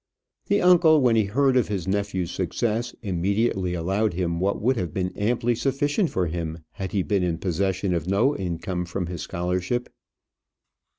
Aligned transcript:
The 0.47 0.63
uncle, 0.63 0.99
when 0.99 1.15
he 1.15 1.25
heard 1.25 1.55
of 1.55 1.67
his 1.67 1.87
nephew's 1.87 2.31
success, 2.31 2.95
immediately 3.03 3.75
allowed 3.75 4.13
him 4.15 4.39
what 4.39 4.59
would 4.59 4.75
have 4.75 4.95
been 4.95 5.15
amply 5.15 5.53
sufficient 5.53 6.09
for 6.09 6.25
him 6.25 6.63
had 6.71 6.91
he 6.91 7.03
been 7.03 7.21
in 7.21 7.37
possession 7.37 7.93
of 7.93 8.07
no 8.07 8.35
income 8.35 8.85
from 8.85 9.05
his 9.05 9.21
scholarship. 9.21 9.89